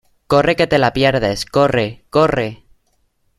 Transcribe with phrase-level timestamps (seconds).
[0.25, 2.63] ¡corre que te la pierdes, corre!¡ corre!